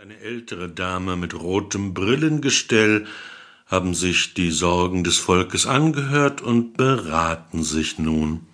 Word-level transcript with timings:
eine 0.00 0.18
ältere 0.20 0.70
Dame 0.70 1.14
mit 1.14 1.34
rotem 1.34 1.92
Brillengestell 1.92 3.06
haben 3.66 3.92
sich 3.92 4.32
die 4.32 4.50
Sorgen 4.50 5.04
des 5.04 5.18
Volkes 5.18 5.66
angehört 5.66 6.40
und 6.40 6.78
beraten 6.78 7.62
sich 7.62 7.98
nun. 7.98 8.46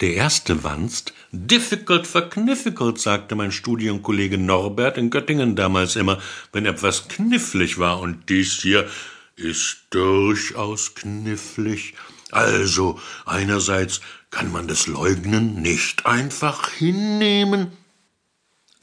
Der 0.00 0.14
erste 0.14 0.64
Wanst, 0.64 1.12
difficult 1.30 2.06
verkniffigelt, 2.06 2.98
sagte 2.98 3.34
mein 3.34 3.52
Studienkollege 3.52 4.38
Norbert 4.38 4.96
in 4.96 5.10
Göttingen 5.10 5.56
damals 5.56 5.94
immer, 5.94 6.22
wenn 6.52 6.64
etwas 6.64 7.08
knifflig 7.08 7.78
war, 7.78 8.00
und 8.00 8.30
dies 8.30 8.62
hier 8.62 8.88
ist 9.36 9.82
durchaus 9.90 10.94
knifflig. 10.94 11.96
Also, 12.30 12.98
einerseits 13.26 14.00
kann 14.30 14.50
man 14.50 14.68
das 14.68 14.86
Leugnen 14.86 15.60
nicht 15.60 16.06
einfach 16.06 16.70
hinnehmen. 16.70 17.83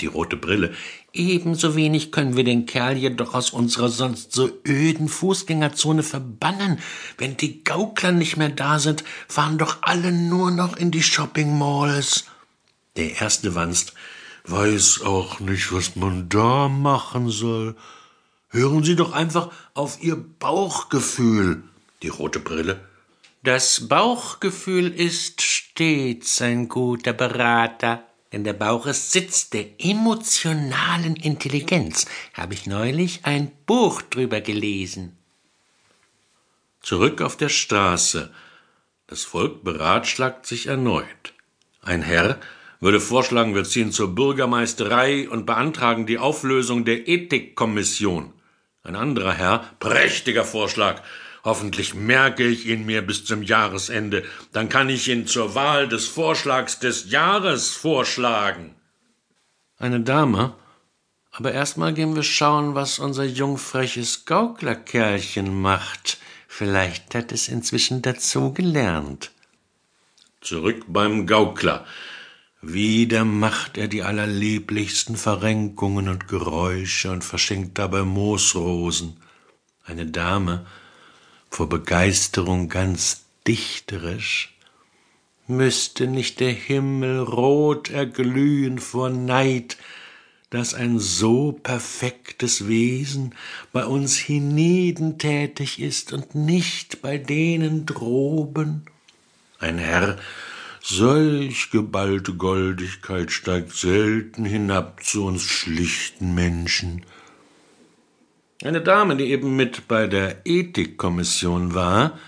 Die 0.01 0.07
rote 0.07 0.35
Brille. 0.35 0.73
Ebenso 1.13 1.75
wenig 1.75 2.11
können 2.11 2.35
wir 2.35 2.43
den 2.43 2.65
Kerl 2.65 2.97
jedoch 2.97 3.35
aus 3.35 3.51
unserer 3.51 3.89
sonst 3.89 4.33
so 4.33 4.49
öden 4.67 5.07
Fußgängerzone 5.07 6.01
verbannen. 6.01 6.79
Wenn 7.17 7.37
die 7.37 7.63
Gaukler 7.63 8.11
nicht 8.11 8.35
mehr 8.35 8.49
da 8.49 8.79
sind, 8.79 9.03
fahren 9.27 9.59
doch 9.59 9.77
alle 9.81 10.11
nur 10.11 10.49
noch 10.49 10.75
in 10.75 10.89
die 10.89 11.03
Shopping 11.03 11.57
Malls. 11.57 12.25
Der 12.97 13.21
erste 13.21 13.53
Wanst 13.53 13.93
weiß 14.45 15.01
auch 15.01 15.39
nicht, 15.39 15.71
was 15.71 15.95
man 15.95 16.29
da 16.29 16.67
machen 16.67 17.29
soll. 17.29 17.75
Hören 18.49 18.83
Sie 18.83 18.95
doch 18.95 19.13
einfach 19.13 19.51
auf 19.75 20.01
Ihr 20.01 20.17
Bauchgefühl. 20.17 21.63
Die 22.01 22.09
rote 22.09 22.39
Brille. 22.39 22.79
Das 23.43 23.87
Bauchgefühl 23.87 24.91
ist 24.91 25.41
stets 25.41 26.41
ein 26.41 26.67
guter 26.67 27.13
Berater, 27.13 28.03
denn 28.31 28.43
der 28.43 28.53
Bauch 28.53 28.85
ist 28.85 29.11
Sitz 29.11 29.49
der 29.49 29.65
emotionalen 29.79 31.15
Intelligenz. 31.15 32.05
Habe 32.33 32.53
ich 32.53 32.65
neulich 32.65 33.25
ein 33.25 33.51
Buch 33.65 34.01
drüber 34.01 34.41
gelesen. 34.41 35.17
Zurück 36.81 37.21
auf 37.21 37.37
der 37.37 37.49
Straße. 37.49 38.31
Das 39.07 39.23
Volk 39.23 39.63
beratschlagt 39.63 40.45
sich 40.45 40.67
erneut. 40.67 41.33
Ein 41.81 42.01
Herr 42.01 42.39
würde 42.79 42.99
vorschlagen, 42.99 43.53
wir 43.53 43.63
ziehen 43.63 43.91
zur 43.91 44.15
Bürgermeisterei 44.15 45.29
und 45.29 45.45
beantragen 45.45 46.07
die 46.07 46.17
Auflösung 46.17 46.85
der 46.85 47.07
Ethikkommission. 47.07 48.33
Ein 48.83 48.95
anderer 48.95 49.33
Herr, 49.33 49.69
prächtiger 49.79 50.43
Vorschlag. 50.43 51.03
Hoffentlich 51.43 51.95
merke 51.95 52.45
ich 52.45 52.67
ihn 52.67 52.85
mir 52.85 53.01
bis 53.01 53.25
zum 53.25 53.41
Jahresende. 53.41 54.23
Dann 54.51 54.69
kann 54.69 54.89
ich 54.89 55.07
ihn 55.07 55.25
zur 55.25 55.55
Wahl 55.55 55.87
des 55.87 56.07
Vorschlags 56.07 56.79
des 56.79 57.09
Jahres 57.09 57.71
vorschlagen. 57.71 58.75
Eine 59.77 60.01
Dame? 60.01 60.55
Aber 61.31 61.53
erstmal 61.53 61.93
gehen 61.93 62.15
wir 62.15 62.23
schauen, 62.23 62.75
was 62.75 62.99
unser 62.99 63.23
jungfreches 63.23 64.25
Gauklerkerlchen 64.25 65.61
macht. 65.61 66.19
Vielleicht 66.47 67.15
hat 67.15 67.31
es 67.31 67.47
inzwischen 67.47 68.01
dazu 68.01 68.53
gelernt. 68.53 69.31
Zurück 70.41 70.83
beim 70.87 71.25
Gaukler. 71.25 71.85
Wieder 72.61 73.25
macht 73.25 73.77
er 73.77 73.87
die 73.87 74.03
allerlieblichsten 74.03 75.15
Verrenkungen 75.15 76.09
und 76.09 76.27
Geräusche 76.27 77.09
und 77.09 77.23
verschenkt 77.23 77.79
dabei 77.79 78.03
Moosrosen. 78.03 79.17
Eine 79.83 80.05
Dame, 80.05 80.67
vor 81.51 81.69
Begeisterung 81.69 82.69
ganz 82.69 83.25
dichterisch, 83.45 84.57
müsste 85.47 86.07
nicht 86.07 86.39
der 86.39 86.53
Himmel 86.53 87.19
rot 87.19 87.91
erglühen 87.91 88.79
vor 88.79 89.11
Neid, 89.11 89.77
dass 90.49 90.73
ein 90.73 90.97
so 90.97 91.51
perfektes 91.51 92.67
Wesen 92.67 93.35
bei 93.71 93.85
uns 93.85 94.17
hienieden 94.17 95.19
tätig 95.19 95.79
ist 95.79 96.11
und 96.11 96.33
nicht 96.33 97.03
bei 97.03 97.19
denen 97.19 97.85
droben? 97.85 98.85
Ein 99.59 99.77
Herr, 99.77 100.17
Solch 100.83 101.69
geballte 101.69 102.33
Goldigkeit 102.33 103.31
steigt 103.31 103.75
selten 103.75 104.45
hinab 104.45 105.03
zu 105.03 105.25
uns 105.25 105.43
schlichten 105.43 106.33
Menschen. 106.33 107.05
Eine 108.63 108.81
Dame, 108.81 109.15
die 109.15 109.31
eben 109.31 109.55
mit 109.55 109.87
bei 109.87 110.05
der 110.05 110.45
Ethikkommission 110.45 111.73
war, 111.73 112.19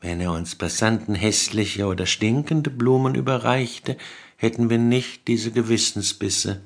wenn 0.00 0.18
er 0.20 0.32
uns 0.32 0.54
Passanten 0.54 1.14
hässliche 1.14 1.86
oder 1.86 2.06
stinkende 2.06 2.70
Blumen 2.70 3.14
überreichte, 3.14 3.98
hätten 4.36 4.70
wir 4.70 4.78
nicht 4.78 5.28
diese 5.28 5.50
Gewissensbisse. 5.50 6.62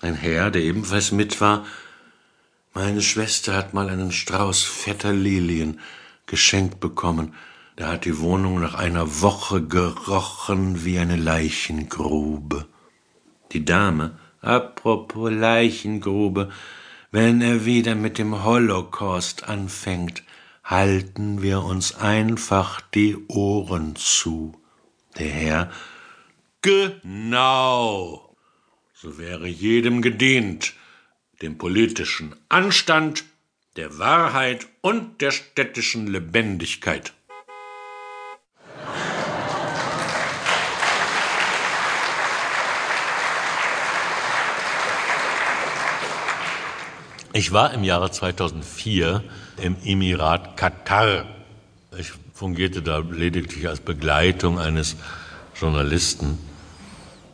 Ein 0.00 0.16
Herr, 0.16 0.50
der 0.50 0.62
ebenfalls 0.62 1.12
mit 1.12 1.40
war, 1.40 1.64
meine 2.74 3.02
Schwester 3.02 3.54
hat 3.54 3.72
mal 3.72 3.88
einen 3.88 4.10
Strauß 4.10 4.64
fetter 4.64 5.12
Lilien 5.12 5.78
geschenkt 6.26 6.80
bekommen, 6.80 7.34
da 7.76 7.92
hat 7.92 8.04
die 8.04 8.18
Wohnung 8.18 8.60
nach 8.60 8.74
einer 8.74 9.20
Woche 9.22 9.62
gerochen 9.62 10.84
wie 10.84 10.98
eine 10.98 11.16
Leichengrube. 11.16 12.66
Die 13.52 13.64
Dame, 13.64 14.18
apropos 14.40 15.30
Leichengrube, 15.30 16.50
wenn 17.12 17.42
er 17.42 17.66
wieder 17.66 17.94
mit 17.94 18.18
dem 18.18 18.42
Holocaust 18.42 19.44
anfängt, 19.44 20.24
halten 20.64 21.42
wir 21.42 21.62
uns 21.62 21.94
einfach 21.94 22.80
die 22.80 23.16
Ohren 23.28 23.94
zu. 23.96 24.58
Der 25.18 25.28
Herr, 25.28 25.72
genau, 26.62 28.34
so 28.94 29.18
wäre 29.18 29.46
jedem 29.46 30.00
gedient, 30.00 30.72
dem 31.42 31.58
politischen 31.58 32.34
Anstand, 32.48 33.24
der 33.76 33.98
Wahrheit 33.98 34.66
und 34.80 35.20
der 35.20 35.32
städtischen 35.32 36.06
Lebendigkeit. 36.06 37.12
Ich 47.34 47.50
war 47.50 47.72
im 47.72 47.82
Jahre 47.82 48.10
2004 48.10 49.22
im 49.62 49.76
Emirat 49.84 50.58
Katar. 50.58 51.24
Ich 51.96 52.12
fungierte 52.34 52.82
da 52.82 52.98
lediglich 52.98 53.66
als 53.68 53.80
Begleitung 53.80 54.58
eines 54.58 54.96
Journalisten, 55.58 56.38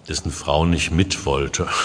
dessen 0.09 0.31
Frau 0.31 0.65
nicht 0.65 0.91
mit 0.91 1.27
wollte. 1.27 1.67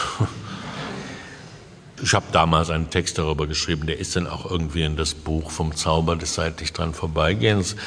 Ich 2.01 2.13
habe 2.13 2.25
damals 2.33 2.69
einen 2.69 2.89
Text 2.89 3.17
darüber 3.17 3.47
geschrieben, 3.47 3.87
der 3.87 3.97
ist 3.97 4.17
dann 4.17 4.27
auch 4.27 4.49
irgendwie 4.51 4.83
in 4.83 4.97
das 4.97 5.13
Buch 5.13 5.51
vom 5.51 5.73
Zauber 5.73 6.17
des 6.17 6.33
seitlich 6.33 6.73
dran 6.73 6.93
vorbeigehens 6.93 7.77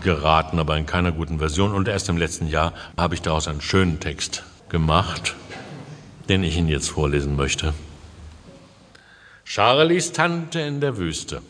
geraten, 0.00 0.58
aber 0.58 0.78
in 0.78 0.86
keiner 0.86 1.12
guten 1.12 1.40
Version. 1.40 1.74
Und 1.74 1.86
erst 1.86 2.08
im 2.08 2.16
letzten 2.16 2.46
Jahr 2.46 2.72
habe 2.96 3.14
ich 3.14 3.20
daraus 3.20 3.48
einen 3.48 3.60
schönen 3.60 4.00
Text 4.00 4.44
gemacht, 4.70 5.34
den 6.30 6.42
ich 6.42 6.56
Ihnen 6.56 6.68
jetzt 6.68 6.88
vorlesen 6.88 7.36
möchte. 7.36 7.74
Charlies 9.48 10.12
Tante 10.12 10.58
in 10.58 10.80
der 10.80 10.98
Wüste. 10.98 11.40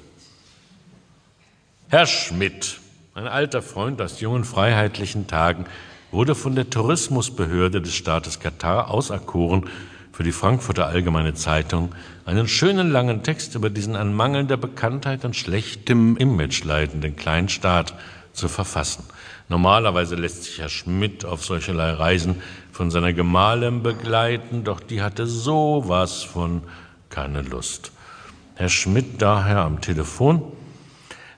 Herr 1.89 2.07
Schmidt, 2.07 2.79
ein 3.15 3.27
alter 3.27 3.63
Freund 3.63 4.03
aus 4.03 4.21
jungen 4.21 4.45
freiheitlichen 4.45 5.27
Tagen, 5.27 5.65
wurde 6.11 6.35
von 6.35 6.55
der 6.55 6.69
Tourismusbehörde 6.69 7.81
des 7.81 7.95
Staates 7.95 8.39
Katar 8.39 8.91
auserkoren, 8.91 9.71
für 10.13 10.23
die 10.23 10.33
Frankfurter 10.33 10.87
Allgemeine 10.87 11.33
Zeitung 11.33 11.95
einen 12.27 12.49
schönen 12.49 12.91
langen 12.91 13.23
Text 13.23 13.55
über 13.55 13.71
diesen 13.71 13.97
an 13.97 14.13
mangelnder 14.13 14.59
Bekanntheit 14.59 15.25
und 15.25 15.35
schlechtem 15.35 16.19
Image 16.19 16.65
leidenden 16.65 17.17
Kleinstaat 17.17 17.95
zu 18.35 18.49
verfassen. 18.49 19.05
Normalerweise 19.49 20.17
lässt 20.17 20.45
sich 20.45 20.59
Herr 20.59 20.69
Schmidt 20.69 21.25
auf 21.25 21.47
solcherlei 21.47 21.93
Reisen 21.93 22.43
von 22.73 22.91
seiner 22.91 23.15
Gemahlin 23.15 23.83
begleiten, 23.83 24.65
doch 24.65 24.81
die 24.81 25.01
hatte 25.01 25.27
sowas 25.27 26.23
von 26.23 26.63
keine 27.17 27.41
Lust. 27.41 27.93
Herr 28.57 28.69
Schmidt 28.69 29.23
daher 29.23 29.61
am 29.61 29.81
Telefon. 29.81 30.53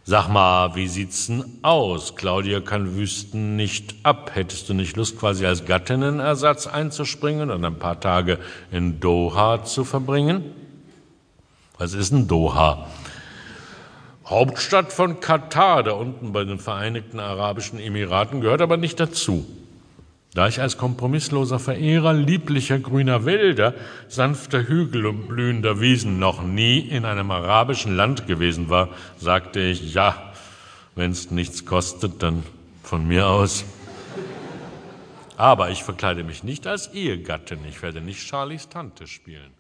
Sag 0.03 0.27
mal, 0.27 0.75
wie 0.75 0.89
sieht's 0.89 1.29
denn 1.29 1.45
aus? 1.63 2.17
Claudia 2.17 2.59
kann 2.59 2.97
Wüsten 2.97 3.55
nicht 3.55 3.95
ab. 4.03 4.33
Hättest 4.35 4.69
du 4.69 4.75
nicht 4.75 4.97
Lust, 4.97 5.21
quasi 5.21 5.47
als 5.47 5.67
Gattinnenersatz 5.67 6.67
einzuspringen 6.67 7.53
und 7.53 7.65
ein 7.65 7.79
paar 7.79 8.01
Tage 8.01 8.41
in 8.73 8.99
Doha 8.99 9.63
zu 9.63 9.85
verbringen? 9.85 10.53
Was 11.79 11.95
ist 11.95 12.11
ein 12.11 12.27
Doha? 12.27 12.89
Hauptstadt 14.27 14.93
von 14.93 15.21
Katar, 15.21 15.85
da 15.85 15.93
unten 15.93 16.33
bei 16.33 16.43
den 16.43 16.59
Vereinigten 16.59 17.21
Arabischen 17.21 17.79
Emiraten, 17.79 18.41
gehört 18.41 18.63
aber 18.63 18.79
nicht 18.79 18.99
dazu. 18.99 19.47
Da 20.35 20.47
ich 20.47 20.61
als 20.61 20.77
kompromissloser 20.77 21.59
Verehrer 21.59 22.13
lieblicher 22.13 22.79
grüner 22.79 23.25
Wälder, 23.25 23.75
sanfter 24.09 24.69
Hügel 24.69 25.07
und 25.07 25.27
blühender 25.27 25.81
Wiesen 25.81 26.19
noch 26.19 26.43
nie 26.43 26.81
in 26.81 27.05
einem 27.05 27.31
arabischen 27.31 27.97
Land 27.97 28.27
gewesen 28.27 28.69
war, 28.69 28.91
sagte 29.19 29.61
ich, 29.61 29.95
ja, 29.95 30.33
wenn's 30.95 31.31
nichts 31.31 31.65
kostet, 31.65 32.23
dann 32.23 32.43
von 32.83 33.07
mir 33.09 33.27
aus. 33.27 33.65
Aber 35.37 35.71
ich 35.71 35.83
verkleide 35.85 36.25
mich 36.25 36.43
nicht 36.45 36.67
als 36.67 36.93
Ehegattin, 36.93 37.61
ich 37.69 37.81
werde 37.83 38.01
nicht 38.01 38.27
Charlies 38.27 38.69
Tante 38.69 39.07
spielen. 39.07 39.58